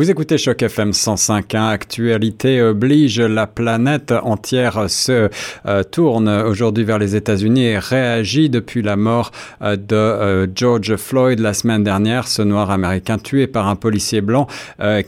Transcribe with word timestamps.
Vous 0.00 0.10
écoutez 0.10 0.38
Choc 0.38 0.62
FM 0.62 0.92
105.1. 0.92 1.68
Actualité 1.68 2.62
oblige. 2.62 3.20
La 3.20 3.46
planète 3.46 4.14
entière 4.22 4.88
se 4.88 5.28
euh, 5.66 5.82
tourne 5.82 6.26
aujourd'hui 6.26 6.84
vers 6.84 6.98
les 6.98 7.16
États-Unis 7.16 7.64
et 7.64 7.78
réagit 7.78 8.48
depuis 8.48 8.80
la 8.80 8.96
mort 8.96 9.30
euh, 9.60 9.76
de 9.76 9.94
euh, 9.94 10.46
George 10.54 10.96
Floyd 10.96 11.38
la 11.40 11.52
semaine 11.52 11.84
dernière, 11.84 12.28
ce 12.28 12.40
noir 12.40 12.70
américain 12.70 13.18
tué 13.18 13.46
par 13.46 13.68
un 13.68 13.76
policier 13.76 14.22
blanc 14.22 14.46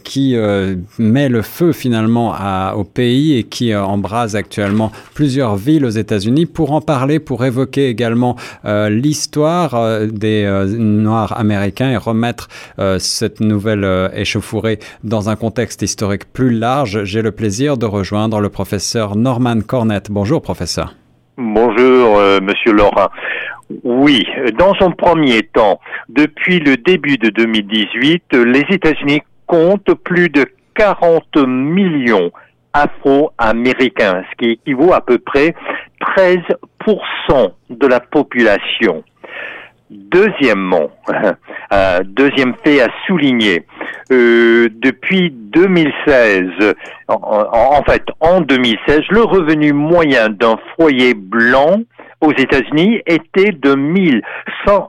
qui 0.05 0.37
met 0.99 1.29
le 1.31 1.41
feu 1.41 1.73
finalement 1.73 2.35
au 2.75 2.85
pays 2.85 3.39
et 3.39 3.45
qui 3.45 3.75
embrase 3.75 4.37
actuellement 4.37 4.93
plusieurs 5.15 5.57
villes 5.57 5.87
aux 5.87 5.91
États-Unis. 5.91 6.45
Pour 6.45 6.73
en 6.73 6.83
parler, 6.83 7.19
pour 7.19 7.45
évoquer 7.45 7.89
également 7.89 8.37
l'histoire 8.65 10.07
des 10.07 10.47
noirs 10.77 11.39
américains 11.39 11.91
et 11.91 11.97
remettre 11.97 12.49
cette 12.99 13.41
nouvelle 13.41 14.11
échauffourée 14.15 14.79
dans 15.05 15.29
un 15.29 15.37
contexte 15.37 15.83
historique 15.83 16.33
plus 16.33 16.51
large, 16.51 17.05
j'ai 17.05 17.23
le 17.23 17.33
plaisir 17.33 17.77
de 17.77 17.87
rejoindre 17.87 18.41
le 18.41 18.49
professeur 18.49 19.17
Norman 19.17 19.61
Cornett. 19.61 20.11
Bonjour, 20.11 20.43
professeur. 20.43 20.95
Bonjour, 21.37 22.19
euh, 22.19 22.41
monsieur 22.41 22.73
Laurent. 22.73 23.09
Oui, 23.85 24.27
dans 24.59 24.75
son 24.75 24.93
premier 24.93 25.43
temps, 25.43 25.81
depuis 26.09 26.61
le 26.61 26.77
début 26.77 27.17
de 27.17 27.31
2018, 27.31 28.35
les 28.35 28.65
États-Unis 28.71 29.23
comptent 29.47 29.95
plus 30.05 30.29
de 30.29 30.47
40 30.75 31.37
millions 31.47 32.31
afro-américains, 32.73 34.25
ce 34.31 34.37
qui 34.37 34.53
équivaut 34.53 34.93
à 34.93 35.01
peu 35.01 35.19
près 35.19 35.55
13% 36.17 37.53
de 37.71 37.87
la 37.87 38.01
population. 38.01 39.05
Deuxièmement, 39.91 40.91
euh, 41.73 42.01
deuxième 42.05 42.55
fait 42.65 42.81
à 42.81 42.89
souligner, 43.07 43.67
euh, 44.11 44.69
depuis 44.73 45.31
2016, 45.31 46.75
en, 47.09 47.83
fait 47.85 48.05
en 48.21 48.41
2016, 48.41 49.01
le 49.11 49.23
revenu 49.23 49.73
moyen 49.73 50.29
d'un 50.29 50.57
foyer 50.77 51.15
blanc 51.15 51.81
aux 52.21 52.33
États-Unis 52.33 53.01
était 53.07 53.53
de 53.53 53.75
1100, 53.75 54.89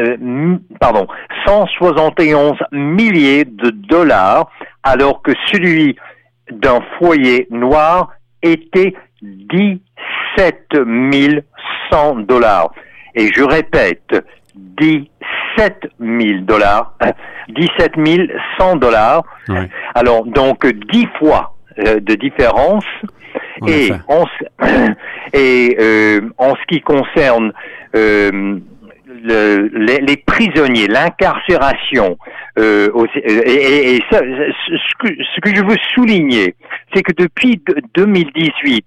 euh, 0.00 0.56
pardon, 0.80 1.06
171 1.46 2.56
milliers 2.72 3.44
de 3.44 3.70
dollars, 3.70 4.50
alors 4.82 5.22
que 5.22 5.32
celui 5.46 5.96
d'un 6.50 6.80
foyer 6.98 7.46
noir 7.50 8.10
était 8.42 8.94
17 9.22 10.74
100 11.90 12.14
dollars. 12.26 12.72
Et 13.14 13.30
je 13.34 13.42
répète, 13.42 14.24
17 14.54 15.08
000 16.00 16.40
dollars, 16.42 16.94
17 17.48 17.92
100 18.58 18.76
dollars. 18.76 19.22
Alors, 19.94 20.26
donc, 20.26 20.66
10 20.66 21.06
fois 21.18 21.54
euh, 21.86 22.00
de 22.00 22.14
différence. 22.14 22.84
et 23.66 23.90
en, 24.08 24.24
et 25.32 25.76
euh, 25.78 26.20
en 26.38 26.54
ce 26.54 26.62
qui 26.68 26.80
concerne 26.80 27.52
euh, 27.94 28.58
les, 29.24 30.16
prisonniers, 30.26 30.86
l'incarcération, 30.86 32.16
euh, 32.58 32.88
et, 33.14 33.96
et 33.96 34.02
ça, 34.10 34.20
ce, 34.20 34.94
que, 34.98 35.08
ce 35.08 35.40
que 35.40 35.54
je 35.54 35.62
veux 35.64 35.76
souligner, 35.94 36.54
c'est 36.94 37.02
que 37.02 37.12
depuis 37.12 37.62
2018, 37.94 38.84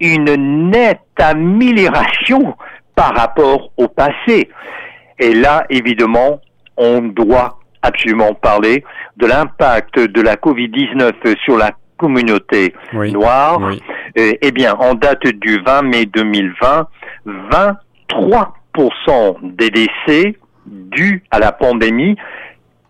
une 0.00 0.70
nette 0.70 1.00
amélioration 1.18 2.56
par 2.94 3.14
rapport 3.14 3.72
au 3.76 3.88
passé. 3.88 4.48
Et 5.18 5.34
là, 5.34 5.64
évidemment, 5.70 6.40
on 6.76 7.00
doit 7.00 7.58
absolument 7.82 8.34
parler 8.34 8.84
de 9.16 9.26
l'impact 9.26 9.98
de 9.98 10.20
la 10.20 10.36
Covid-19 10.36 11.36
sur 11.44 11.56
la 11.56 11.72
communauté 11.96 12.74
noire. 12.92 13.60
Eh 14.16 14.52
bien, 14.52 14.74
en 14.74 14.94
date 14.94 15.26
du 15.26 15.60
20 15.60 15.82
mai 15.82 16.06
2020, 16.06 16.88
23% 17.26 19.54
des 19.56 19.70
décès 19.70 20.36
dus 20.66 21.22
à 21.30 21.38
la 21.38 21.52
pandémie 21.52 22.16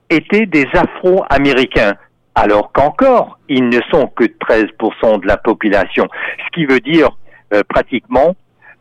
étaient 0.09 0.47
des 0.47 0.67
Afro-Américains, 0.73 1.95
alors 2.41 2.73
qu'encore, 2.73 3.39
ils 3.51 3.69
ne 3.69 3.81
sont 3.91 4.07
que 4.07 4.25
13% 4.25 5.21
de 5.21 5.27
la 5.27 5.37
population. 5.37 6.09
Ce 6.47 6.51
qui 6.55 6.65
veut 6.65 6.81
dire 6.81 7.11
euh, 7.53 7.63
pratiquement, 7.69 8.35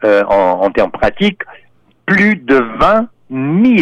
euh, 0.06 0.24
en, 0.24 0.72
termes 0.72 0.92
pratiques, 0.92 1.42
plus 2.06 2.38
de 2.38 2.56
20 2.80 3.10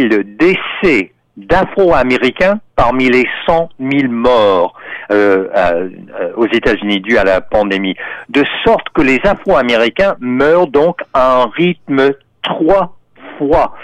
000 0.09 0.23
décès 0.25 1.11
d'Afro-Américains 1.38 2.59
parmi 2.75 3.07
les 3.09 3.27
100 3.45 3.69
000 3.79 4.11
morts 4.11 4.73
euh, 5.11 5.89
aux 6.35 6.47
États-Unis 6.47 6.99
dus 7.01 7.19
à 7.19 7.23
la 7.23 7.41
pandémie, 7.41 7.95
de 8.29 8.44
sorte 8.65 8.89
que 8.95 9.03
les 9.03 9.19
Afro-Américains 9.23 10.15
meurent 10.19 10.67
donc 10.67 11.01
à 11.13 11.44
un 11.44 11.49
rythme 11.55 12.13
trois 12.41 12.97
fois 13.38 13.75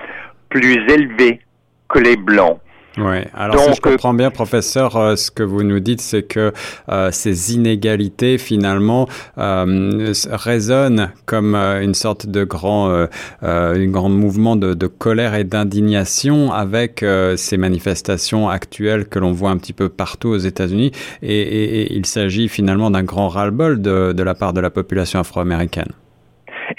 plus 0.49 0.73
élevé 0.89 1.41
que 1.87 1.99
les 1.99 2.17
Blancs. 2.17 2.59
Oui, 2.97 3.17
alors 3.33 3.59
si 3.59 3.71
je 3.71 3.71
euh, 3.71 3.91
comprends 3.91 4.13
bien, 4.13 4.29
professeur, 4.29 4.95
euh, 4.95 5.15
ce 5.15 5.31
que 5.31 5.41
vous 5.41 5.63
nous 5.63 5.79
dites, 5.79 5.99
c'est 5.99 6.21
que 6.21 6.53
euh, 6.89 7.09
ces 7.11 7.55
inégalités, 7.55 8.37
finalement, 8.37 9.07
euh, 9.39 10.13
résonnent 10.31 11.11
comme 11.25 11.55
une 11.55 11.95
sorte 11.95 12.27
de 12.27 12.43
grand, 12.43 13.07
un 13.41 13.85
grand 13.87 14.09
mouvement 14.09 14.55
de, 14.55 14.73
de 14.75 14.87
colère 14.87 15.33
et 15.33 15.43
d'indignation 15.43 16.51
avec 16.51 17.03
ces 17.35 17.57
manifestations 17.57 18.49
actuelles 18.49 19.07
que 19.07 19.19
l'on 19.19 19.31
voit 19.31 19.49
un 19.49 19.57
petit 19.57 19.73
peu 19.73 19.89
partout 19.89 20.29
aux 20.29 20.37
États-Unis. 20.37 20.91
Et, 21.21 21.41
et, 21.41 21.81
et, 21.81 21.93
il 21.93 22.05
s'agit 22.05 22.47
finalement 22.47 22.91
d'un 22.91 23.03
grand 23.03 23.27
ras-le-bol 23.27 23.81
de, 23.81 24.13
de 24.13 24.23
la 24.23 24.35
part 24.35 24.53
de 24.53 24.61
la 24.61 24.69
population 24.69 25.19
afro-américaine. 25.19 25.91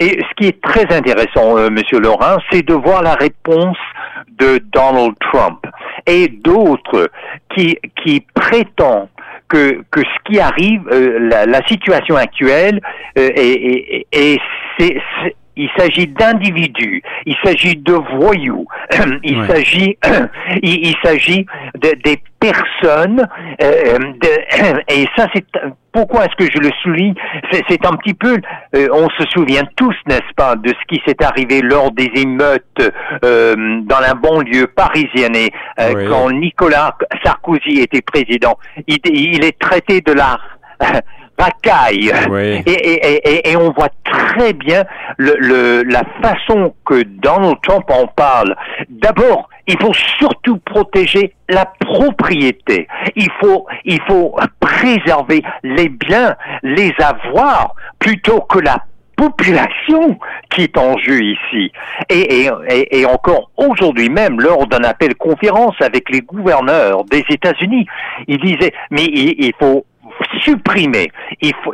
Et 0.01 0.19
ce 0.21 0.35
qui 0.37 0.49
est 0.49 0.61
très 0.61 0.93
intéressant, 0.95 1.57
euh, 1.59 1.71
Monsieur 1.71 2.01
Laurent, 2.01 2.39
c'est 2.51 2.63
de 2.63 2.75
voir 2.75 3.03
la 3.03 3.15
réponse 3.15 3.77
de 4.39 4.61
Donald 4.73 5.15
Trump 5.21 5.61
et 6.07 6.29
d'autres 6.29 7.11
qui, 7.55 7.79
qui 8.03 8.25
prétendent 8.35 9.09
que, 9.49 9.83
que 9.91 10.01
ce 10.01 10.31
qui 10.33 10.41
arrive, 10.41 10.83
euh, 10.91 11.19
la, 11.31 11.47
la, 11.47 11.67
situation 11.67 12.17
actuelle, 12.17 12.81
euh, 13.19 13.29
et, 13.37 14.07
et, 14.13 14.41
c'est, 14.79 14.97
il 15.57 15.69
s'agit 15.79 16.09
d'individus, 16.09 17.03
il 17.27 17.37
s'agit 17.45 17.77
de 17.77 17.93
voyous, 18.19 18.67
il 19.23 19.47
s'agit, 19.47 19.97
il, 20.63 20.87
il 20.89 20.95
s'agit 21.05 21.47
de, 21.75 21.93
des 22.05 22.21
personnes, 22.41 23.29
euh, 23.63 23.99
de, 23.99 24.83
et 24.89 25.07
ça 25.17 25.29
c'est 25.35 25.45
pourquoi 25.95 26.25
est-ce 26.25 26.35
que 26.45 26.51
je 26.53 26.59
le 26.59 26.71
souligne 26.83 27.15
C'est 27.69 27.87
un 27.87 27.93
petit 27.93 28.15
peu, 28.15 28.37
euh, 28.75 28.89
on 28.93 29.09
se 29.11 29.25
souvient 29.31 29.63
tous, 29.77 29.95
n'est-ce 30.07 30.35
pas, 30.37 30.57
de 30.57 30.69
ce 30.69 30.87
qui 30.89 31.01
s'est 31.07 31.23
arrivé 31.25 31.63
lors 31.63 31.93
des 31.93 32.11
émeutes 32.17 32.93
euh, 33.25 33.55
dans 33.83 34.01
la 34.01 34.15
banlieue 34.15 34.67
parisienne 34.67 35.37
et 35.37 35.51
euh, 35.79 36.09
quand 36.09 36.33
Nicolas 36.33 36.97
Sarkozy 37.25 37.81
était 37.81 38.03
président. 38.03 38.59
Il, 38.89 38.99
il 39.05 39.45
est 39.45 39.59
traité 39.59 40.01
de 40.01 40.13
la 40.13 40.39
racaille. 41.39 42.13
Et, 42.67 43.57
on 43.57 43.71
voit 43.73 43.91
très 44.05 44.53
bien 44.53 44.85
le, 45.17 45.83
la 45.83 46.03
façon 46.23 46.75
que 46.85 47.03
Donald 47.03 47.57
Trump 47.63 47.85
en 47.91 48.07
parle. 48.07 48.57
D'abord, 48.89 49.49
il 49.67 49.81
faut 49.81 49.95
surtout 50.19 50.59
protéger 50.59 51.35
la 51.49 51.67
propriété. 51.81 52.87
Il 53.17 53.31
faut, 53.41 53.67
il 53.85 54.01
faut 54.03 54.37
préserver 54.61 55.43
les 55.63 55.89
biens, 55.89 56.37
les 56.63 56.93
avoirs, 56.99 57.75
plutôt 57.99 58.41
que 58.41 58.59
la 58.59 58.85
population 59.17 60.19
qui 60.51 60.63
est 60.63 60.77
en 60.77 60.99
jeu 60.99 61.21
ici. 61.23 61.73
Et, 62.11 62.49
et, 62.69 63.01
et 63.01 63.07
encore 63.07 63.51
aujourd'hui 63.57 64.09
même, 64.09 64.41
lors 64.41 64.67
d'un 64.67 64.85
appel 64.85 65.15
conférence 65.15 65.77
avec 65.81 66.11
les 66.11 66.21
gouverneurs 66.21 67.05
des 67.05 67.25
États-Unis, 67.29 67.87
il 68.27 68.39
disait, 68.39 68.73
mais 68.91 69.05
il, 69.05 69.53
faut 69.59 69.85
supprimer, 70.41 71.11
il 71.41 71.53
faut, 71.63 71.73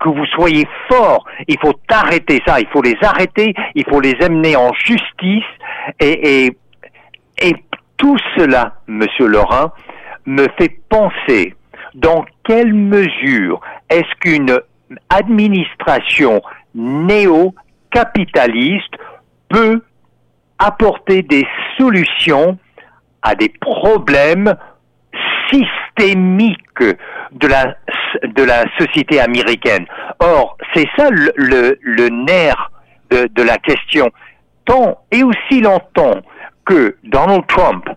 que 0.00 0.08
vous 0.08 0.26
soyez 0.26 0.66
forts, 0.88 1.24
il 1.48 1.56
faut 1.60 1.74
arrêter 1.90 2.42
ça, 2.46 2.60
il 2.60 2.68
faut 2.68 2.82
les 2.82 2.96
arrêter, 3.02 3.54
il 3.74 3.84
faut 3.88 4.00
les 4.00 4.14
amener 4.20 4.54
en 4.56 4.72
justice. 4.74 5.44
Et 6.00 6.56
tout 7.96 8.18
cela, 8.36 8.74
Monsieur 8.86 9.26
Laurent, 9.26 9.72
me 10.26 10.46
fait 10.58 10.78
penser 10.88 11.54
dans 11.94 12.24
quelle 12.44 12.74
mesure 12.74 13.60
est-ce 13.88 14.14
qu'une 14.20 14.60
administration 15.10 16.40
néo-capitaliste 16.74 18.94
peut 19.48 19.82
apporter 20.58 21.22
des 21.22 21.46
solutions 21.78 22.58
à 23.22 23.34
des 23.34 23.50
problèmes 23.60 24.54
systémiques 25.50 25.83
de 25.98 27.46
la, 27.46 27.74
de 28.22 28.42
la 28.42 28.64
société 28.78 29.20
américaine. 29.20 29.86
Or, 30.18 30.56
c'est 30.74 30.88
ça 30.96 31.08
le, 31.10 31.78
le, 31.80 32.08
nerf 32.08 32.70
de, 33.10 33.28
de 33.32 33.42
la 33.42 33.58
question. 33.58 34.10
Tant 34.64 34.98
et 35.10 35.22
aussi 35.22 35.60
longtemps 35.60 36.20
que 36.64 36.96
Donald 37.04 37.46
Trump 37.46 37.88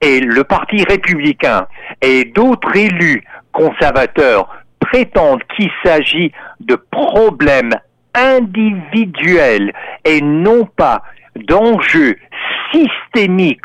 et 0.00 0.20
le 0.20 0.44
Parti 0.44 0.84
républicain 0.88 1.66
et 2.00 2.24
d'autres 2.24 2.76
élus 2.76 3.24
conservateurs 3.52 4.48
prétendent 4.80 5.42
qu'il 5.56 5.70
s'agit 5.84 6.32
de 6.60 6.74
problèmes 6.74 7.72
individuels 8.14 9.72
et 10.04 10.20
non 10.20 10.64
pas 10.76 11.02
d'enjeux 11.36 12.16
systémiques 12.72 13.64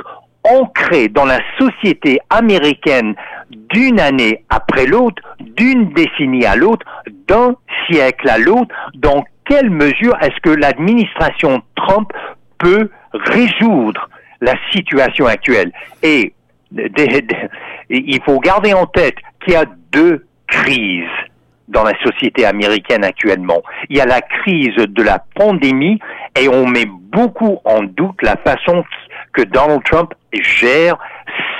ancrés 0.49 1.07
dans 1.09 1.25
la 1.25 1.39
société 1.57 2.19
américaine 2.29 3.15
d'une 3.49 3.99
année 3.99 4.43
après 4.49 4.85
l'autre, 4.85 5.21
d'une 5.39 5.89
décennie 5.93 6.45
à 6.45 6.55
l'autre, 6.55 6.85
d'un 7.27 7.55
siècle 7.87 8.29
à 8.29 8.37
l'autre, 8.37 8.73
dans 8.95 9.23
quelle 9.45 9.69
mesure 9.69 10.15
est-ce 10.21 10.39
que 10.41 10.49
l'administration 10.49 11.61
Trump 11.75 12.11
peut 12.57 12.89
résoudre 13.13 14.09
la 14.41 14.53
situation 14.71 15.25
actuelle? 15.25 15.71
Et 16.03 16.33
il 17.89 18.21
faut 18.23 18.39
garder 18.39 18.73
en 18.73 18.85
tête 18.85 19.15
qu'il 19.43 19.53
y 19.53 19.57
a 19.57 19.65
deux 19.91 20.25
crises 20.47 21.03
dans 21.67 21.83
la 21.83 21.93
société 22.01 22.45
américaine 22.45 23.03
actuellement. 23.03 23.61
Il 23.89 23.97
y 23.97 24.01
a 24.01 24.05
la 24.05 24.21
crise 24.21 24.75
de 24.75 25.03
la 25.03 25.19
pandémie 25.35 25.99
et 26.39 26.47
on 26.47 26.65
met 26.65 26.85
beaucoup 26.85 27.59
en 27.65 27.83
doute 27.83 28.21
la 28.21 28.37
façon 28.37 28.83
que 29.33 29.43
Donald 29.43 29.83
Trump 29.83 30.13
gère 30.33 30.97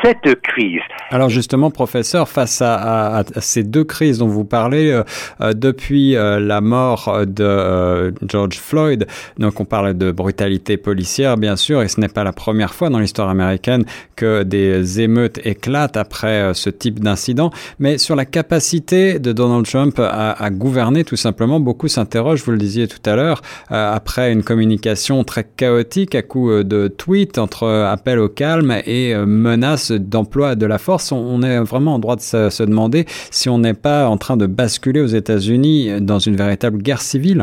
cette 0.04 0.42
crise. 0.42 0.82
Alors 1.10 1.30
justement, 1.30 1.72
professeur, 1.72 2.28
face 2.28 2.62
à, 2.62 3.24
ces 3.40 3.64
deux 3.64 3.84
crises 3.84 4.20
dont 4.20 4.28
vous 4.28 4.46
parlez, 4.46 4.92
euh, 4.92 5.04
euh, 5.42 5.54
depuis 5.54 6.16
euh, 6.16 6.40
la 6.40 6.62
mort 6.62 7.26
de 7.26 8.14
George 8.28 8.58
Floyd, 8.58 9.08
donc 9.38 9.60
on 9.60 9.66
parle 9.66 9.98
de 9.98 10.12
brutalité 10.12 10.78
policière, 10.78 11.38
bien 11.38 11.56
sûr, 11.56 11.82
et 11.82 11.88
ce 11.88 12.00
n'est 12.00 12.10
pas 12.10 12.24
la 12.24 12.34
première 12.34 12.74
fois 12.74 12.90
dans 12.90 13.00
l'histoire 13.00 13.30
américaine 13.30 13.86
que 14.16 14.44
des 14.44 15.02
émeutes 15.02 15.40
éclatent 15.46 15.98
après 15.98 16.54
ce 16.54 16.70
type 16.70 17.00
d'incident, 17.00 17.52
mais 17.80 17.98
sur 17.98 18.16
la 18.16 18.26
capacité 18.26 19.20
de 19.20 19.32
Donald 19.32 19.66
Trump 19.66 20.00
à, 20.00 20.50
gouverner, 20.50 21.04
tout 21.04 21.16
simplement, 21.16 21.60
beaucoup 21.60 21.88
s'interrogent, 21.88 22.44
vous 22.44 22.52
le 22.52 22.58
disiez 22.58 22.88
tout 22.88 23.10
à 23.10 23.16
l'heure, 23.16 23.42
après 23.70 24.32
une 24.32 24.44
communication 24.44 25.24
très 25.24 25.44
chaotique 25.44 26.16
à 26.16 26.22
coup 26.22 26.64
de 26.64 26.88
tweets 26.88 27.38
entre 27.38 27.68
appel 27.68 28.20
au 28.20 28.30
calme 28.30 28.76
et 28.86 29.16
menaces 29.16 29.87
d'emploi 29.92 30.56
de 30.56 30.66
la 30.66 30.78
force, 30.78 31.12
on 31.12 31.42
est 31.42 31.60
vraiment 31.60 31.96
en 31.96 32.00
droit 32.00 32.16
de 32.16 32.22
se, 32.22 32.64
demander 32.64 33.06
si 33.32 33.50
on 33.50 33.60
n'est 33.60 33.74
pas 33.74 34.08
en 34.08 34.18
train 34.18 34.38
de 34.38 34.46
basculer 34.46 35.02
aux 35.02 35.08
États-Unis 35.08 36.02
dans 36.02 36.20
une 36.20 36.36
véritable 36.36 36.78
guerre 36.82 37.02
civile. 37.02 37.42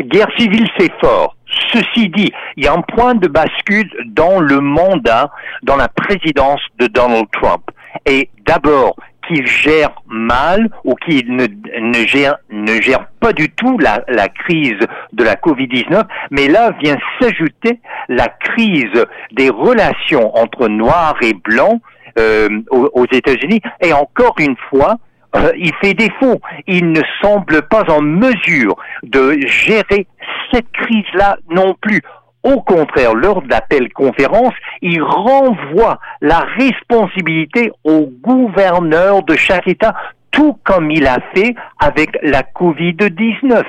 Guerre 0.00 0.28
civile, 0.38 0.68
c'est 0.78 0.92
fort. 1.00 1.36
Ceci 1.72 2.08
dit, 2.08 2.32
il 2.56 2.64
y 2.64 2.66
a 2.66 2.74
un 2.74 2.82
point 2.82 3.14
de 3.14 3.28
bascule 3.28 3.88
dans 4.08 4.40
le 4.40 4.60
mandat, 4.60 5.30
dans 5.62 5.76
la 5.76 5.88
présidence 5.88 6.60
de 6.78 6.86
Donald 6.86 7.26
Trump. 7.32 7.62
Et 8.04 8.28
d'abord, 8.46 8.96
qu'il 9.26 9.46
gère 9.46 9.90
mal 10.06 10.68
ou 10.84 10.94
qu'il 10.94 11.34
ne, 11.34 11.46
ne, 11.46 12.06
gère, 12.06 13.06
pas 13.20 13.32
du 13.32 13.48
tout 13.50 13.78
la, 13.78 14.02
la 14.08 14.28
crise 14.28 14.78
de 15.12 15.24
la 15.24 15.34
Covid-19, 15.34 16.04
mais 16.30 16.48
là 16.48 16.72
vient 16.82 16.96
s'ajouter 17.20 17.80
la 18.08 18.28
crise 18.28 19.04
des 19.32 19.50
relations 19.50 20.36
entre 20.36 20.68
noirs 20.68 21.16
et 21.22 21.34
blancs 21.34 21.80
euh, 22.18 22.48
aux, 22.70 23.06
États-Unis. 23.12 23.60
Et 23.82 23.92
encore 23.92 24.36
une 24.38 24.56
fois, 24.70 24.96
euh, 25.36 25.52
il 25.58 25.72
fait 25.82 25.92
défaut. 25.92 26.40
Il 26.66 26.92
ne 26.92 27.02
semble 27.20 27.60
pas 27.62 27.84
en 27.90 28.00
mesure 28.00 28.74
de 29.02 29.38
gérer 29.46 30.06
cette 30.50 30.70
crise-là 30.72 31.36
non 31.50 31.74
plus. 31.78 32.00
Au 32.46 32.60
contraire, 32.60 33.14
lors 33.14 33.42
de 33.42 33.48
l'appel 33.48 33.92
conférence, 33.92 34.54
il 34.80 35.02
renvoie 35.02 35.98
la 36.20 36.46
responsabilité 36.56 37.72
au 37.82 38.08
gouverneur 38.22 39.24
de 39.24 39.34
chaque 39.34 39.66
État 39.66 39.96
tout 40.30 40.56
comme 40.64 40.90
il 40.90 41.06
a 41.06 41.18
fait 41.34 41.54
avec 41.80 42.10
la 42.22 42.42
Covid-19. 42.42 43.64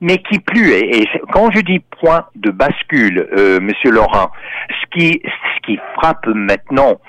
Mais 0.00 0.18
qui 0.18 0.38
plus 0.38 0.70
est, 0.70 1.00
et 1.00 1.08
quand 1.32 1.50
je 1.50 1.60
dis 1.60 1.80
point 2.00 2.26
de 2.36 2.50
bascule, 2.50 3.26
euh, 3.36 3.58
Monsieur 3.58 3.90
Laurent, 3.90 4.30
ce 4.68 4.86
qui 4.96 5.80
frappe 5.96 6.26
maintenant, 6.26 7.00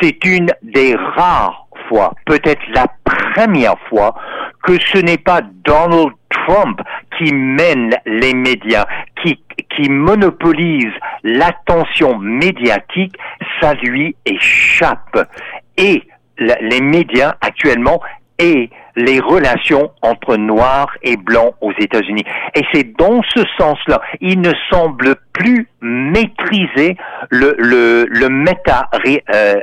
c'est 0.00 0.24
une 0.24 0.50
des 0.62 0.94
rares 0.94 1.66
fois, 1.88 2.14
peut-être 2.26 2.62
la 2.72 2.86
première 3.04 3.76
fois, 3.88 4.14
que 4.62 4.78
ce 4.80 4.98
n'est 4.98 5.18
pas 5.18 5.40
Donald 5.64 6.12
Trump 6.30 6.80
qui 7.18 7.32
mène 7.32 7.94
les 8.06 8.34
médias, 8.34 8.86
qui, 9.22 9.40
qui 9.74 9.88
monopolise 9.88 10.92
l'attention 11.22 12.18
médiatique, 12.18 13.16
ça 13.60 13.74
lui 13.74 14.16
échappe. 14.24 15.28
Et 15.76 16.02
les 16.38 16.80
médias 16.80 17.34
actuellement 17.40 18.00
et 18.38 18.70
les 18.96 19.20
relations 19.20 19.90
entre 20.02 20.36
noirs 20.36 20.90
et 21.02 21.16
blancs 21.16 21.54
aux 21.60 21.72
États-Unis. 21.78 22.24
Et 22.54 22.62
c'est 22.72 22.96
dans 22.96 23.22
ce 23.34 23.44
sens-là, 23.58 24.00
il 24.20 24.40
ne 24.40 24.52
semble 24.70 25.16
plus 25.32 25.68
maîtriser 25.80 26.96
le, 27.30 27.54
le, 27.58 28.06
le 28.08 28.28
méta-récit, 28.28 29.20
euh, 29.34 29.60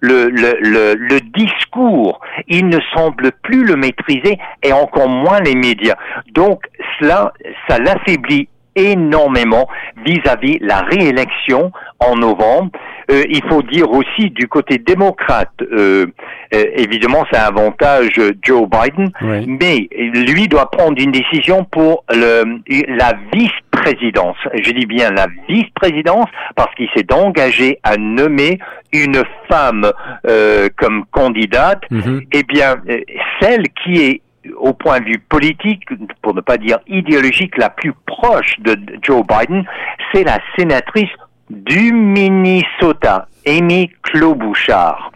le, 0.00 0.28
le, 0.30 0.94
le, 0.94 1.20
discours. 1.20 2.20
Il 2.48 2.68
ne 2.68 2.78
semble 2.94 3.32
plus 3.42 3.64
le 3.64 3.76
maîtriser 3.76 4.38
et 4.62 4.72
encore 4.72 5.08
moins 5.08 5.40
les 5.40 5.54
médias. 5.54 5.96
Donc 6.34 6.62
cela, 6.98 7.32
ça 7.68 7.78
l'affaiblit 7.78 8.48
énormément 8.74 9.68
vis-à-vis 10.04 10.58
la 10.60 10.80
réélection 10.80 11.72
en 12.00 12.16
novembre. 12.16 12.70
Euh, 13.10 13.22
il 13.28 13.42
faut 13.48 13.62
dire 13.62 13.90
aussi 13.90 14.30
du 14.30 14.48
côté 14.48 14.78
démocrate, 14.78 15.52
euh, 15.60 16.06
euh, 16.54 16.64
évidemment, 16.74 17.24
c'est 17.30 17.38
avantage 17.38 18.20
Joe 18.42 18.68
Biden, 18.68 19.10
mais 19.46 19.88
lui 19.92 20.48
doit 20.48 20.70
prendre 20.70 21.00
une 21.00 21.12
décision 21.12 21.64
pour 21.64 22.04
le, 22.10 22.60
la 22.96 23.14
vice-présidence. 23.32 24.36
Je 24.54 24.70
dis 24.72 24.86
bien 24.86 25.10
la 25.10 25.26
vice-présidence 25.48 26.26
parce 26.56 26.74
qu'il 26.74 26.88
s'est 26.94 27.12
engagé 27.12 27.78
à 27.82 27.96
nommer 27.96 28.58
une 28.92 29.22
femme 29.48 29.90
comme 30.76 31.04
candidate. 31.10 31.82
Mm-hmm. 31.90 32.26
Eh 32.32 32.42
bien, 32.44 32.76
celle 33.40 33.64
qui 33.84 34.02
est 34.02 34.22
au 34.56 34.72
point 34.72 35.00
de 35.00 35.04
vue 35.04 35.18
politique, 35.18 35.82
pour 36.22 36.34
ne 36.34 36.40
pas 36.40 36.56
dire 36.56 36.78
idéologique, 36.86 37.56
la 37.58 37.68
plus 37.68 37.92
proche 38.06 38.58
de 38.60 38.76
Joe 39.02 39.22
Biden, 39.26 39.64
c'est 40.12 40.24
la 40.24 40.38
sénatrice 40.56 41.10
du 41.50 41.92
Minnesota, 41.92 43.26
Amy 43.46 43.90
Klobuchar. 44.02 45.10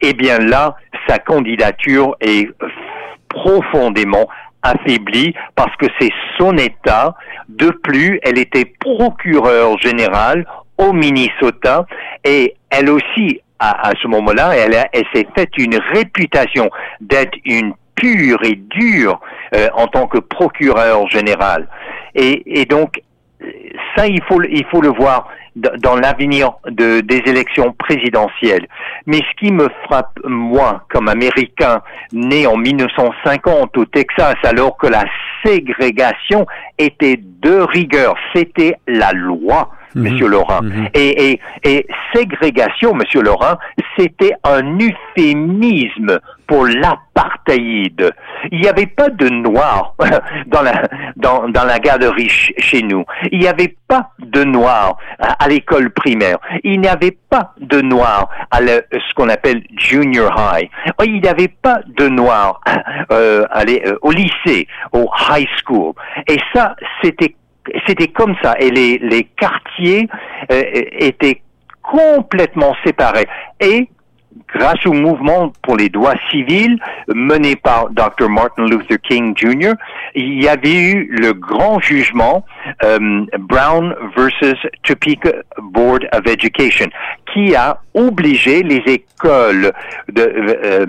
Eh 0.00 0.14
bien 0.14 0.38
là, 0.38 0.76
sa 1.08 1.18
candidature 1.18 2.16
est 2.20 2.48
profondément 3.28 4.28
affaiblie 4.62 5.34
parce 5.54 5.74
que 5.76 5.86
c'est 6.00 6.12
son 6.38 6.56
État. 6.56 7.14
De 7.48 7.70
plus, 7.70 8.20
elle 8.22 8.38
était 8.38 8.64
procureure 8.64 9.78
générale 9.78 10.46
au 10.78 10.92
Minnesota 10.92 11.86
et 12.24 12.54
elle 12.70 12.90
aussi, 12.90 13.40
à, 13.58 13.92
ce 14.02 14.08
moment-là, 14.08 14.56
elle, 14.56 14.74
elle 14.92 15.04
s'est 15.14 15.26
faite 15.36 15.56
une 15.56 15.78
réputation 15.92 16.70
d'être 17.00 17.36
une 17.44 17.74
pur 17.94 18.42
et 18.42 18.56
dur 18.56 19.20
euh, 19.54 19.68
en 19.74 19.86
tant 19.86 20.06
que 20.06 20.18
procureur 20.18 21.08
général. 21.08 21.68
Et, 22.14 22.60
et 22.60 22.64
donc, 22.66 23.00
ça, 23.96 24.06
il 24.06 24.22
faut, 24.24 24.42
il 24.42 24.64
faut 24.70 24.80
le 24.80 24.90
voir 24.90 25.28
dans 25.56 25.96
l'avenir 25.96 26.52
de, 26.68 27.00
des 27.00 27.22
élections 27.26 27.72
présidentielles. 27.72 28.66
Mais 29.06 29.18
ce 29.18 29.36
qui 29.44 29.52
me 29.52 29.68
frappe, 29.84 30.18
moi, 30.24 30.84
comme 30.90 31.08
Américain, 31.08 31.80
né 32.12 32.46
en 32.46 32.56
1950 32.56 33.76
au 33.76 33.84
Texas, 33.84 34.34
alors 34.42 34.76
que 34.76 34.88
la 34.88 35.04
ségrégation 35.44 36.46
était 36.78 37.20
de 37.20 37.60
rigueur, 37.60 38.14
c'était 38.34 38.76
la 38.86 39.12
loi. 39.12 39.70
Mhm. 39.94 40.02
Monsieur 40.02 40.26
Laurent. 40.26 40.60
Mhm. 40.60 40.88
et, 40.94 41.30
et, 41.30 41.40
et, 41.62 41.86
ségrégation, 42.12 42.94
Monsieur 42.94 43.22
Laurent, 43.22 43.58
c'était 43.96 44.32
un 44.42 44.76
euphémisme 44.80 46.18
pour 46.48 46.66
Il 47.52 48.60
n'y 48.60 48.68
avait 48.68 48.86
pas 48.86 49.08
de 49.08 49.28
noirs 49.28 49.94
dans 50.46 50.62
la, 50.62 50.82
dans, 51.16 51.48
dans 51.48 51.64
la 51.64 51.78
garderie 51.78 52.28
chez 52.28 52.82
nous. 52.82 53.04
Il 53.30 53.40
n'y 53.40 53.48
avait 53.48 53.76
pas 53.88 54.10
de 54.18 54.44
noirs 54.44 54.96
à, 55.18 55.48
l'école 55.48 55.90
primaire. 55.90 56.38
Il 56.62 56.80
n'y 56.80 56.88
avait 56.88 57.16
pas 57.30 57.52
de 57.58 57.80
noirs 57.80 58.28
à 58.50 58.58
ce 58.58 59.14
qu'on 59.14 59.28
appelle 59.28 59.62
junior 59.76 60.32
high. 60.36 60.68
Il 61.04 61.20
n'y 61.20 61.28
avait 61.28 61.48
pas 61.48 61.80
de 61.86 62.08
noirs 62.08 62.60
euh, 63.12 63.44
euh, 63.54 63.96
au 64.02 64.10
lycée, 64.10 64.66
au 64.92 65.10
high 65.30 65.48
school. 65.62 65.92
Et 66.28 66.38
ça, 66.54 66.76
c'était 67.02 67.34
c'était 67.86 68.08
comme 68.08 68.34
ça. 68.42 68.54
Et 68.60 68.70
les, 68.70 68.98
les 68.98 69.24
quartiers 69.24 70.06
euh, 70.52 70.62
étaient 70.98 71.40
complètement 71.82 72.74
séparés. 72.84 73.26
Et 73.60 73.88
grâce 74.54 74.84
au 74.86 74.92
mouvement 74.92 75.52
pour 75.62 75.76
les 75.76 75.88
droits 75.88 76.14
civils 76.30 76.78
mené 77.08 77.56
par 77.56 77.90
Dr. 77.90 78.28
Martin 78.28 78.66
Luther 78.66 78.98
King 79.02 79.34
Jr., 79.36 79.72
il 80.14 80.42
y 80.42 80.48
avait 80.48 80.74
eu 80.74 81.08
le 81.10 81.32
grand 81.32 81.80
jugement 81.80 82.44
euh, 82.84 83.26
Brown 83.38 83.94
versus 84.16 84.56
Topeka 84.82 85.30
Board 85.60 86.06
of 86.12 86.26
Education, 86.26 86.86
qui 87.32 87.54
a 87.54 87.78
obligé 87.94 88.62
les 88.62 88.82
écoles 88.86 89.72
euh, 90.18 90.86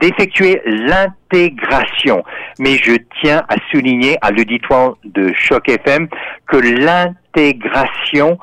d'effectuer 0.00 0.60
de, 0.66 0.88
l'intégration. 0.88 2.22
Mais 2.58 2.76
je 2.76 2.96
tiens 3.20 3.44
à 3.48 3.56
souligner 3.70 4.16
à 4.22 4.30
l'auditoire 4.30 4.96
de 5.04 5.32
Choc 5.34 5.68
FM 5.68 6.08
que 6.46 6.56
l'intégration 6.56 8.38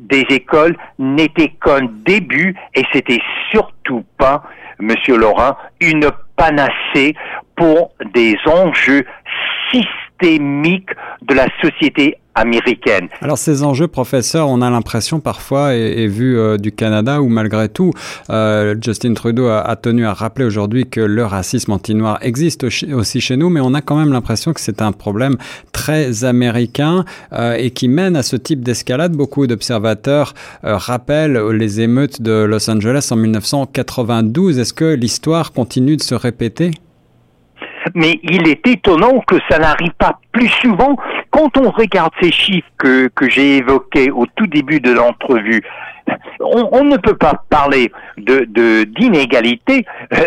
des 0.00 0.24
écoles 0.30 0.76
n'était 0.98 1.54
qu'un 1.62 1.88
début 2.04 2.54
et 2.74 2.82
c'était 2.92 3.20
surtout 3.50 4.04
pas, 4.16 4.42
Monsieur 4.78 5.16
Laurent, 5.16 5.56
une 5.80 6.10
panacée 6.36 7.14
pour 7.56 7.92
des 8.14 8.36
enjeux 8.46 9.04
systémiques 9.70 10.07
de 10.20 11.34
la 11.34 11.46
société 11.62 12.18
américaine. 12.34 13.08
Alors 13.20 13.38
ces 13.38 13.62
enjeux, 13.62 13.88
professeur, 13.88 14.48
on 14.48 14.62
a 14.62 14.70
l'impression 14.70 15.20
parfois, 15.20 15.74
et, 15.74 16.06
vu 16.06 16.38
euh, 16.38 16.56
du 16.56 16.70
Canada, 16.72 17.20
où 17.20 17.28
malgré 17.28 17.68
tout, 17.68 17.92
euh, 18.30 18.76
Justin 18.80 19.14
Trudeau 19.14 19.48
a, 19.48 19.76
tenu 19.76 20.06
à 20.06 20.12
rappeler 20.12 20.44
aujourd'hui 20.44 20.86
que 20.86 21.00
le 21.00 21.24
racisme 21.24 21.72
anti-noir 21.72 22.18
existe 22.22 22.64
aussi 22.64 23.20
chez 23.20 23.36
nous, 23.36 23.50
mais 23.50 23.60
on 23.60 23.74
a 23.74 23.80
quand 23.80 23.96
même 23.96 24.12
l'impression 24.12 24.52
que 24.52 24.60
c'est 24.60 24.82
un 24.82 24.92
problème 24.92 25.36
très 25.72 26.24
américain 26.24 27.04
euh, 27.32 27.54
et 27.54 27.70
qui 27.70 27.88
mène 27.88 28.14
à 28.14 28.22
ce 28.22 28.36
type 28.36 28.62
d'escalade. 28.62 29.12
Beaucoup 29.12 29.46
d'observateurs 29.46 30.34
rappellent 30.62 31.38
les 31.50 31.80
émeutes 31.80 32.22
de 32.22 32.44
Los 32.44 32.70
Angeles 32.70 33.08
en 33.10 33.16
1992. 33.16 34.58
Est-ce 34.58 34.72
que 34.72 34.94
l'histoire 34.94 35.52
continue 35.52 35.96
de 35.96 36.02
se 36.02 36.14
répéter? 36.14 36.70
Mais 37.94 38.20
il 38.22 38.48
est 38.48 38.66
étonnant 38.66 39.20
que 39.26 39.36
ça 39.50 39.58
n'arrive 39.58 39.92
pas 39.98 40.20
plus 40.32 40.48
souvent 40.48 40.96
quand 41.30 41.56
on 41.56 41.70
regarde 41.70 42.12
ces 42.20 42.32
chiffres 42.32 42.68
que, 42.78 43.08
que 43.08 43.28
j'ai 43.28 43.58
évoqués 43.58 44.10
au 44.10 44.26
tout 44.36 44.46
début 44.46 44.80
de 44.80 44.92
l'entrevue. 44.92 45.62
On, 46.40 46.84
ne 46.84 46.96
peut 46.96 47.16
pas 47.16 47.42
parler 47.50 47.92
de 48.16 48.84
d'inégalité 48.84 49.84
euh, 50.14 50.24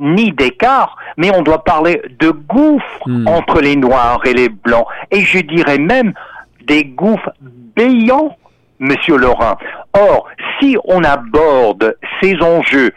ni 0.00 0.32
d'écart, 0.32 0.96
mais 1.18 1.30
on 1.36 1.42
doit 1.42 1.62
parler 1.62 2.00
de 2.18 2.30
gouffre 2.30 3.06
hmm. 3.06 3.26
entre 3.26 3.60
les 3.60 3.76
noirs 3.76 4.20
et 4.24 4.32
les 4.32 4.48
blancs, 4.48 4.86
et 5.10 5.20
je 5.20 5.40
dirais 5.40 5.78
même 5.78 6.14
des 6.66 6.84
gouffres 6.84 7.32
béants, 7.76 8.36
Monsieur 8.78 9.16
Laurent. 9.16 9.56
Or, 9.92 10.28
si 10.58 10.76
on 10.84 11.02
aborde 11.02 11.96
ces 12.22 12.36
enjeux 12.40 12.92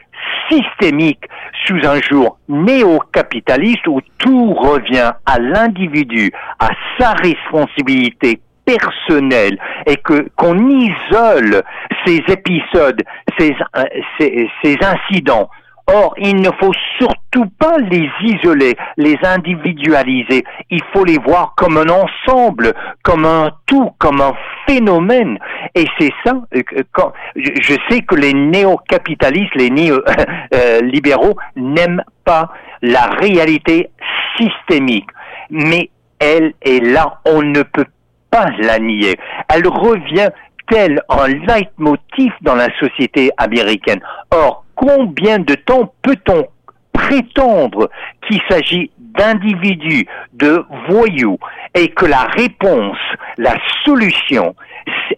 systémique 0.49 1.23
sous 1.65 1.79
un 1.83 2.01
jour 2.01 2.37
néo-capitaliste 2.49 3.87
où 3.87 4.01
tout 4.17 4.53
revient 4.53 5.11
à 5.25 5.39
l'individu, 5.39 6.31
à 6.59 6.69
sa 6.99 7.13
responsabilité 7.13 8.41
personnelle 8.65 9.57
et 9.85 9.97
que 9.97 10.27
qu'on 10.35 10.69
isole 10.69 11.63
ces 12.05 12.23
épisodes, 12.27 13.01
ces, 13.37 13.55
euh, 13.75 13.83
ces, 14.19 14.49
ces 14.63 14.77
incidents 14.81 15.49
Or, 15.87 16.13
il 16.17 16.37
ne 16.37 16.49
faut 16.59 16.71
surtout 16.99 17.49
pas 17.59 17.77
les 17.77 18.09
isoler, 18.23 18.75
les 18.97 19.17
individualiser. 19.23 20.43
Il 20.69 20.81
faut 20.93 21.03
les 21.03 21.17
voir 21.17 21.53
comme 21.55 21.77
un 21.77 21.89
ensemble, 21.89 22.73
comme 23.03 23.25
un 23.25 23.51
tout, 23.65 23.91
comme 23.97 24.21
un 24.21 24.33
phénomène. 24.67 25.39
Et 25.75 25.85
c'est 25.99 26.11
ça, 26.25 26.33
euh, 26.55 26.61
quand, 26.91 27.11
je 27.35 27.75
sais 27.89 28.01
que 28.01 28.15
les 28.15 28.33
néo-capitalistes, 28.33 29.55
les 29.55 29.69
néo-libéraux 29.69 31.35
n'aiment 31.55 32.03
pas 32.25 32.51
la 32.81 33.07
réalité 33.19 33.89
systémique. 34.37 35.09
Mais 35.49 35.89
elle 36.19 36.53
est 36.61 36.83
là, 36.83 37.19
on 37.25 37.41
ne 37.41 37.63
peut 37.63 37.87
pas 38.29 38.45
la 38.59 38.79
nier. 38.79 39.17
Elle 39.53 39.67
revient 39.67 40.29
tel 40.69 41.01
un 41.09 41.27
leitmotiv 41.27 42.31
dans 42.41 42.55
la 42.55 42.69
société 42.79 43.31
américaine. 43.37 43.99
Or, 44.31 44.63
combien 44.81 45.37
de 45.39 45.53
temps 45.53 45.93
peut-on 46.01 46.47
prétendre 46.91 47.89
qu'il 48.27 48.41
s'agit 48.49 48.91
d'individus, 48.97 50.07
de 50.33 50.65
voyous, 50.89 51.37
et 51.75 51.89
que 51.89 52.05
la 52.05 52.23
réponse, 52.23 52.97
la 53.37 53.55
solution, 53.85 54.55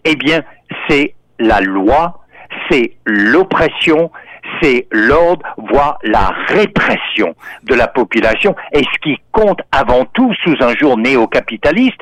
eh 0.04 0.16
bien, 0.16 0.42
c'est 0.88 1.14
la 1.38 1.60
loi, 1.60 2.20
c'est 2.70 2.92
l'oppression, 3.06 4.10
c'est 4.60 4.86
l'ordre, 4.90 5.44
voire 5.56 5.98
la 6.02 6.32
répression 6.48 7.34
de 7.64 7.74
la 7.74 7.88
population. 7.88 8.54
Et 8.72 8.78
ce 8.80 8.98
qui 9.02 9.18
compte 9.32 9.60
avant 9.72 10.04
tout 10.06 10.32
sous 10.42 10.56
un 10.60 10.74
jour 10.74 10.96
néo-capitaliste, 10.98 12.00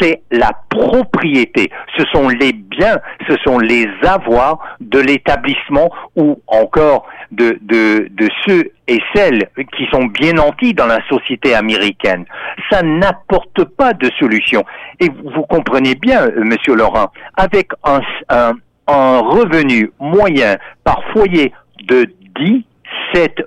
c'est 0.00 0.22
la 0.30 0.50
propriété. 0.68 1.70
Ce 1.96 2.04
sont 2.12 2.28
les 2.28 2.52
biens, 2.52 2.98
ce 3.28 3.36
sont 3.44 3.58
les 3.58 3.88
avoirs 4.02 4.58
de 4.80 4.98
l'établissement 4.98 5.90
ou 6.16 6.40
encore 6.46 7.06
de, 7.30 7.58
de, 7.62 8.08
de 8.10 8.28
ceux 8.46 8.72
et 8.86 9.00
celles 9.14 9.48
qui 9.76 9.86
sont 9.90 10.04
bien 10.04 10.34
nantis 10.34 10.74
dans 10.74 10.86
la 10.86 11.04
société 11.08 11.54
américaine. 11.54 12.24
Ça 12.70 12.82
n'apporte 12.82 13.64
pas 13.64 13.92
de 13.92 14.10
solution. 14.18 14.64
Et 15.00 15.08
vous 15.08 15.42
comprenez 15.42 15.94
bien, 15.94 16.26
euh, 16.26 16.44
Monsieur 16.44 16.74
Laurent, 16.74 17.10
avec 17.36 17.70
un, 17.84 18.00
un, 18.28 18.52
un 18.86 19.18
revenu 19.20 19.90
moyen 19.98 20.56
par 20.84 21.02
foyer 21.12 21.52
de 21.82 22.12
17 23.14 23.46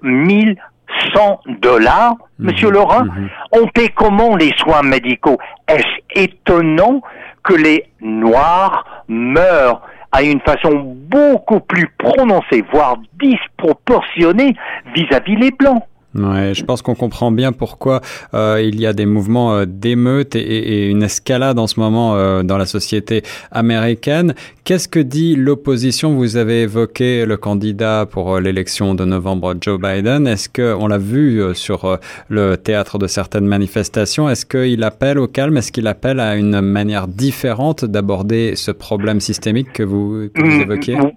100 1.13 1.39
dollars, 1.61 2.15
mhm. 2.39 2.45
Monsieur 2.47 2.69
Laurent, 2.69 3.03
mhm. 3.03 3.29
on 3.51 3.67
paie 3.67 3.89
comment 3.89 4.35
les 4.35 4.51
soins 4.57 4.83
médicaux? 4.83 5.37
Est-ce 5.67 6.21
étonnant 6.21 7.01
que 7.43 7.53
les 7.53 7.85
Noirs 8.01 9.03
meurent 9.07 9.81
à 10.11 10.23
une 10.23 10.39
façon 10.41 10.95
beaucoup 11.09 11.59
plus 11.59 11.87
prononcée, 11.97 12.63
voire 12.71 12.97
disproportionnée 13.19 14.55
vis-à-vis 14.95 15.35
les 15.35 15.51
Blancs? 15.51 15.83
Ouais, 16.17 16.53
je 16.53 16.63
pense 16.63 16.81
qu'on 16.81 16.95
comprend 16.95 17.31
bien 17.31 17.51
pourquoi 17.51 18.01
euh, 18.33 18.61
il 18.63 18.79
y 18.79 18.85
a 18.85 18.93
des 18.93 19.05
mouvements 19.05 19.53
euh, 19.53 19.65
d'émeute 19.65 20.35
et, 20.35 20.39
et, 20.39 20.89
une 20.89 21.03
escalade 21.03 21.59
en 21.59 21.67
ce 21.67 21.79
moment 21.79 22.15
euh, 22.15 22.43
dans 22.43 22.57
la 22.57 22.65
société 22.65 23.23
américaine. 23.51 24.33
Qu'est-ce 24.67 24.89
que 24.89 24.99
dit 24.99 25.37
l'opposition? 25.37 26.13
Vous 26.15 26.35
avez 26.35 26.63
évoqué 26.63 27.25
le 27.25 27.37
candidat 27.37 28.05
pour 28.05 28.35
euh, 28.35 28.41
l'élection 28.41 28.95
de 28.95 29.05
novembre, 29.05 29.55
Joe 29.61 29.79
Biden. 29.79 30.27
Est-ce 30.27 30.49
que 30.49 30.75
on 30.77 30.87
l'a 30.87 30.97
vu 30.97 31.41
euh, 31.41 31.53
sur 31.53 31.85
euh, 31.85 31.95
le 32.27 32.57
théâtre 32.57 32.97
de 32.97 33.07
certaines 33.07 33.45
manifestations 33.45 34.29
Est-ce 34.29 34.45
qu'il 34.45 34.83
appelle 34.83 35.19
au 35.19 35.27
calme? 35.27 35.55
Est-ce 35.55 35.71
qu'il 35.71 35.87
appelle 35.87 36.19
à 36.19 36.35
une 36.35 36.59
manière 36.59 37.07
différente 37.07 37.85
d'aborder 37.85 38.57
ce 38.57 38.71
problème 38.71 39.21
systémique 39.21 39.71
que 39.71 39.83
vous, 39.83 40.27
que 40.35 40.41
vous 40.41 40.57
mm, 40.57 40.61
évoquiez? 40.61 40.95
mm, 40.97 41.11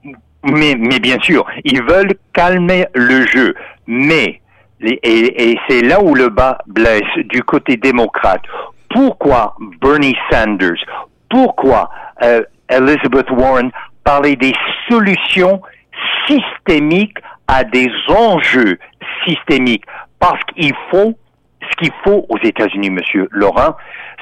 mais, 0.45 0.77
mais 0.79 1.01
bien 1.01 1.19
sûr, 1.21 1.45
ils 1.65 1.83
veulent 1.83 2.15
calmer 2.33 2.87
le 2.95 3.27
jeu, 3.27 3.55
mais 3.89 4.41
et, 4.83 5.57
c'est 5.69 5.83
là 5.83 6.01
où 6.03 6.15
le 6.15 6.29
bas 6.29 6.59
blesse 6.67 7.03
du 7.27 7.43
côté 7.43 7.77
démocrate. 7.77 8.43
Pourquoi 8.89 9.55
Bernie 9.81 10.17
Sanders 10.31 10.83
Pourquoi 11.29 11.91
euh, 12.23 12.43
Elizabeth 12.69 13.31
Warren 13.31 13.71
parlait 14.05 14.37
des 14.37 14.53
solutions 14.89 15.61
systémiques 16.27 17.19
à 17.47 17.65
des 17.65 17.89
enjeux 18.09 18.79
systémiques? 19.27 19.85
Parce 20.19 20.43
qu'il 20.55 20.75
faut, 20.91 21.15
ce 21.63 21.77
qu'il 21.77 21.93
faut 22.05 22.27
aux 22.29 22.39
États-Unis, 22.43 22.91
Monsieur 22.91 23.29
Laurent, 23.31 23.77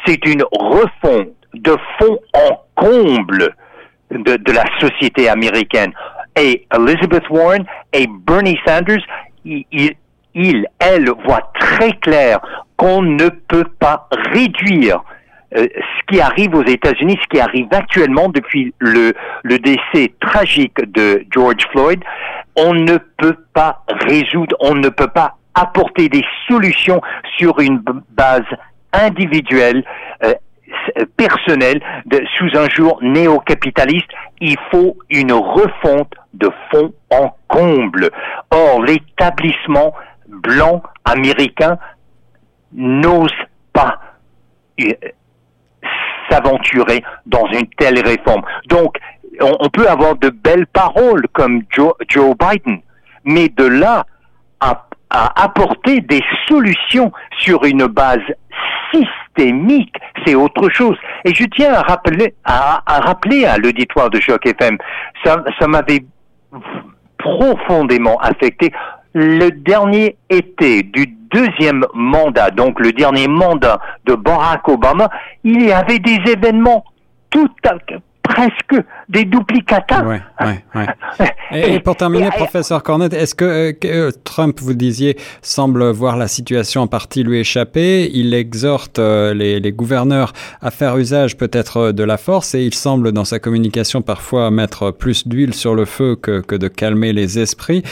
c'est 0.06 0.24
une 0.26 0.42
refonte 0.52 1.28
de 1.54 1.76
fond 1.98 2.18
en 2.34 2.60
comble 2.74 3.54
de, 4.10 4.36
de, 4.36 4.52
la 4.52 4.64
société 4.78 5.28
américaine. 5.28 5.92
Et 6.38 6.66
Elizabeth 6.74 7.28
Warren 7.30 7.64
et 7.92 8.06
Bernie 8.26 8.58
Sanders, 8.66 9.02
ils, 9.44 9.64
ils 9.72 9.92
elles 10.34 11.10
voient 11.24 11.50
très 11.58 11.92
clair 11.92 12.40
qu'on 12.76 13.02
ne 13.02 13.28
peut 13.28 13.68
pas 13.78 14.08
réduire 14.32 15.02
euh, 15.56 15.66
ce 15.72 16.12
qui 16.12 16.20
arrive 16.20 16.54
aux 16.54 16.64
États-Unis, 16.64 17.18
ce 17.22 17.28
qui 17.28 17.40
arrive 17.40 17.68
actuellement 17.70 18.28
depuis 18.28 18.74
le, 18.78 19.12
décès 19.44 20.12
tragique 20.20 20.76
de 20.92 21.24
George 21.32 21.66
Floyd, 21.72 22.00
on 22.54 22.74
ne 22.74 22.98
peut 23.16 23.36
pas 23.54 23.82
résoudre, 24.06 24.54
on 24.60 24.74
ne 24.74 24.90
peut 24.90 25.08
pas 25.08 25.36
apporter 25.54 26.08
des 26.10 26.24
solutions 26.46 27.00
sur 27.38 27.58
une 27.60 27.82
base 28.10 28.44
individuelle, 28.92 29.84
euh, 30.22 30.34
personnelle, 31.16 31.80
de, 32.06 32.22
sous 32.36 32.56
un 32.56 32.68
jour 32.68 32.98
néo-capitaliste. 33.00 34.10
Il 34.40 34.56
faut 34.70 34.96
une 35.08 35.32
refonte 35.32 36.12
de 36.34 36.50
fond 36.70 36.92
en 37.10 37.34
comble. 37.48 38.10
Or, 38.50 38.82
l'établissement 38.82 39.94
blanc 40.42 40.82
américain 41.04 41.78
n'ose 42.72 43.32
pas 43.72 44.00
euh, 44.80 44.92
s'aventurer 46.30 47.02
dans 47.26 47.46
une 47.46 47.66
telle 47.78 48.00
réforme. 48.06 48.42
Donc, 48.68 48.96
on, 49.40 49.68
peut 49.68 49.88
avoir 49.88 50.16
de 50.16 50.30
belles 50.30 50.66
paroles 50.66 51.26
comme 51.32 51.62
Joe, 51.70 51.94
Biden, 52.38 52.80
mais 53.24 53.48
de 53.48 53.64
là 53.64 54.04
à, 54.60 54.84
apporter 55.10 56.02
des 56.02 56.22
solutions 56.46 57.10
sur 57.38 57.64
une 57.64 57.86
base 57.86 58.20
systémique, 58.92 59.94
c'est 60.26 60.34
autre 60.34 60.68
chose. 60.68 60.96
Et 61.24 61.34
je 61.34 61.44
tiens 61.44 61.72
à 61.72 61.80
rappeler 61.80 62.34
à, 62.44 62.82
rappeler 62.86 63.46
à 63.46 63.56
l'auditoire 63.56 64.10
de 64.10 64.20
Choc 64.20 64.44
FM, 64.44 64.76
ça, 65.24 65.42
ça 65.58 65.66
m'avait 65.66 66.04
profondément 67.16 68.18
affecté 68.18 68.70
le 69.18 69.50
dernier 69.50 70.16
été 70.30 70.84
du 70.84 71.06
deuxième 71.32 71.84
mandat, 71.92 72.52
donc 72.52 72.78
le 72.78 72.92
dernier 72.92 73.26
mandat 73.26 73.80
de 74.06 74.14
Barack 74.14 74.68
Obama, 74.68 75.10
il 75.42 75.66
y 75.66 75.72
avait 75.72 75.98
des 75.98 76.18
événements 76.30 76.84
tout 77.30 77.50
à, 77.64 77.74
presque 78.38 78.86
des 79.08 79.24
duplicata. 79.24 80.04
Ouais, 80.04 80.20
ouais, 80.40 80.64
ouais. 80.74 81.26
Et, 81.74 81.80
pour 81.80 81.96
terminer, 81.96 82.28
professeur 82.30 82.82
Cornette, 82.82 83.12
est-ce 83.12 83.34
que, 83.34 83.44
euh, 83.44 83.72
euh, 83.84 84.10
Trump, 84.22 84.60
vous 84.60 84.74
disiez, 84.74 85.16
semble 85.42 85.90
voir 85.90 86.16
la 86.16 86.28
situation 86.28 86.82
en 86.82 86.86
partie 86.86 87.22
lui 87.22 87.40
échapper? 87.40 88.10
Il 88.12 88.34
exhorte 88.34 88.98
euh, 88.98 89.34
les, 89.34 89.58
les, 89.58 89.72
gouverneurs 89.72 90.32
à 90.60 90.70
faire 90.70 90.96
usage 90.98 91.36
peut-être 91.36 91.92
de 91.92 92.04
la 92.04 92.16
force 92.16 92.54
et 92.54 92.64
il 92.64 92.74
semble 92.74 93.12
dans 93.12 93.24
sa 93.24 93.38
communication 93.38 94.02
parfois 94.02 94.50
mettre 94.50 94.90
plus 94.90 95.26
d'huile 95.26 95.54
sur 95.54 95.74
le 95.74 95.84
feu 95.84 96.16
que, 96.16 96.40
que, 96.40 96.54
de 96.54 96.68
calmer 96.68 97.12
les 97.12 97.38
esprits. 97.38 97.82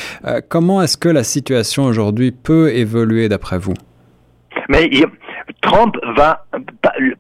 comment 0.49 0.83
est-ce 0.83 0.97
que 0.97 1.09
la 1.09 1.25
situation 1.25 1.85
aujourd'hui 1.85 2.31
peut 2.31 2.73
évoluer 2.73 3.29
d'après 3.29 3.59
vous? 3.59 3.75
Mais 4.69 4.91
Trump 5.67 5.95
va. 6.17 6.45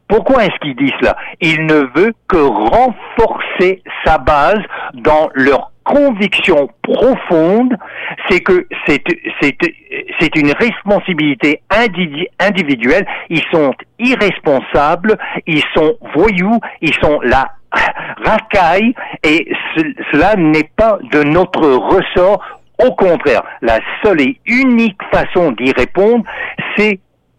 Pourquoi 0.09 0.45
est-ce 0.45 0.59
qu'il 0.61 0.76
dit 0.76 0.93
cela? 1.00 1.17
Il 1.41 1.67
ne 1.67 1.81
veut 1.95 2.15
que 2.29 2.38
renforcer 2.38 3.83
sa 4.05 4.19
base 4.19 4.62
dans 4.95 5.29
leur 5.35 5.73
conviction 5.85 6.69
profonde, 6.83 7.76
c'est 8.29 8.41
que 8.41 8.67
c'est 8.81 10.37
une 10.37 10.53
responsabilité 10.53 11.61
individuelle. 12.41 13.07
Ils 13.29 13.45
sont 13.53 13.73
irresponsables, 13.99 15.17
ils 15.47 15.62
sont 15.75 15.97
voyous, 16.15 16.59
ils 16.81 16.95
sont 16.95 17.21
la 17.23 17.50
racaille, 18.25 18.95
et 19.23 19.47
cela 20.11 20.35
n'est 20.37 20.71
pas 20.76 20.99
de 21.12 21.23
notre 21.23 21.69
ressort. 21.69 22.43
Au 22.85 22.93
contraire, 22.95 23.43
la 23.63 23.78
seule 24.02 24.21
et 24.21 24.41
unique 24.45 25.00
façon 25.13 25.52
d'y 25.52 25.73
répondre, 25.73 26.25
c'est 26.76 26.99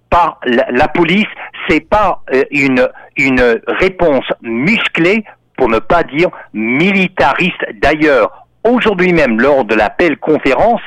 par 0.09 0.39
la, 0.45 0.87
police, 0.87 1.27
c'est 1.67 1.87
pas 1.87 2.21
euh, 2.33 2.43
une 2.51 2.87
une 3.17 3.59
réponse 3.67 4.25
musclée, 4.41 5.23
pour 5.57 5.69
ne 5.69 5.79
pas 5.79 6.03
dire 6.03 6.29
militariste. 6.53 7.65
D'ailleurs, 7.81 8.45
aujourd'hui 8.63 9.11
même, 9.11 9.41
lors 9.41 9.65
de 9.65 9.75
l'appel 9.75 10.17
conférence, 10.17 10.81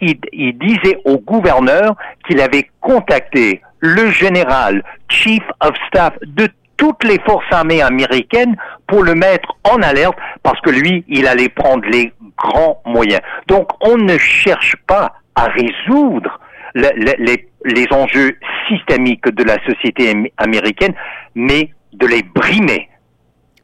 il, 0.00 0.18
il 0.32 0.58
disait 0.58 0.98
au 1.04 1.18
gouverneur 1.18 1.94
qu'il 2.26 2.40
avait 2.40 2.68
contacté 2.80 3.62
le 3.78 4.10
général 4.10 4.82
chief 5.08 5.42
of 5.60 5.74
staff 5.88 6.12
de 6.22 6.48
toutes 6.76 7.04
les 7.04 7.18
forces 7.20 7.46
armées 7.50 7.82
américaines 7.82 8.56
pour 8.86 9.02
le 9.02 9.14
mettre 9.14 9.56
en 9.64 9.80
alerte 9.82 10.16
parce 10.42 10.60
que 10.60 10.70
lui, 10.70 11.04
il 11.08 11.26
allait 11.26 11.48
prendre 11.48 11.84
les 11.88 12.12
grands 12.36 12.82
moyens. 12.84 13.20
Donc, 13.46 13.68
on 13.80 13.96
ne 13.96 14.18
cherche 14.18 14.76
pas 14.86 15.14
à 15.34 15.46
résoudre 15.46 16.38
les, 16.76 17.48
les 17.64 17.86
enjeux 17.90 18.36
systémiques 18.68 19.28
de 19.28 19.44
la 19.44 19.58
société 19.64 20.12
américaine, 20.38 20.94
mais 21.34 21.70
de 21.92 22.06
les 22.06 22.22
brimer. 22.22 22.88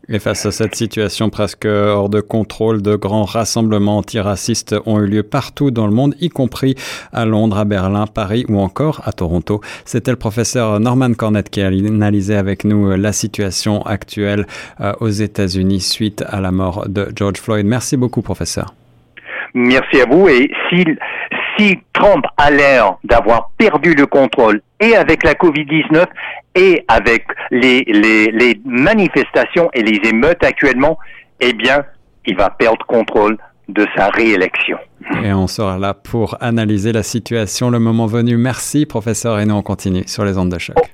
Et 0.08 0.18
face 0.18 0.44
à 0.46 0.50
cette 0.50 0.74
situation 0.74 1.30
presque 1.30 1.64
hors 1.64 2.08
de 2.08 2.20
contrôle, 2.20 2.82
de 2.82 2.96
grands 2.96 3.24
rassemblements 3.24 3.98
antiracistes 3.98 4.74
ont 4.84 5.00
eu 5.00 5.06
lieu 5.06 5.22
partout 5.22 5.70
dans 5.70 5.86
le 5.86 5.92
monde, 5.92 6.14
y 6.20 6.28
compris 6.28 6.74
à 7.12 7.24
Londres, 7.24 7.56
à 7.56 7.64
Berlin, 7.64 8.06
Paris 8.12 8.44
ou 8.48 8.58
encore 8.58 9.02
à 9.04 9.12
Toronto. 9.12 9.60
C'était 9.84 10.10
le 10.10 10.16
professeur 10.16 10.80
Norman 10.80 11.14
Cornett 11.14 11.48
qui 11.48 11.62
a 11.62 11.68
analysé 11.68 12.34
avec 12.34 12.64
nous 12.64 12.96
la 12.96 13.12
situation 13.12 13.82
actuelle 13.82 14.46
euh, 14.80 14.92
aux 15.00 15.08
États-Unis 15.08 15.80
suite 15.80 16.24
à 16.26 16.40
la 16.40 16.50
mort 16.50 16.88
de 16.88 17.06
George 17.14 17.38
Floyd. 17.38 17.64
Merci 17.64 17.96
beaucoup, 17.96 18.22
professeur. 18.22 18.74
Merci 19.54 20.00
à 20.00 20.06
vous. 20.10 20.28
Et 20.28 20.50
si, 20.68 20.84
si 21.56 21.78
Trump 21.92 22.24
a 22.36 22.50
l'air 22.50 22.96
d'avoir 23.04 23.50
perdu 23.58 23.94
le 23.94 24.06
contrôle 24.06 24.60
et 24.80 24.96
avec 24.96 25.24
la 25.24 25.34
Covid-19 25.34 26.06
et 26.54 26.84
avec 26.88 27.26
les, 27.50 27.82
les, 27.86 28.26
les 28.30 28.60
manifestations 28.64 29.70
et 29.72 29.82
les 29.82 30.08
émeutes 30.08 30.44
actuellement, 30.44 30.98
eh 31.40 31.52
bien, 31.52 31.84
il 32.26 32.36
va 32.36 32.50
perdre 32.50 32.84
contrôle 32.86 33.38
de 33.68 33.86
sa 33.96 34.08
réélection. 34.08 34.78
Et 35.24 35.32
on 35.32 35.46
sera 35.46 35.78
là 35.78 35.94
pour 35.94 36.36
analyser 36.40 36.92
la 36.92 37.02
situation 37.02 37.70
le 37.70 37.78
moment 37.78 38.06
venu. 38.06 38.36
Merci, 38.36 38.86
professeur, 38.86 39.38
et 39.40 39.46
nous 39.46 39.54
on 39.54 39.62
continue 39.62 40.02
sur 40.06 40.24
les 40.24 40.36
ondes 40.38 40.52
de 40.52 40.58
choc. 40.58 40.76
Oh. 40.76 40.92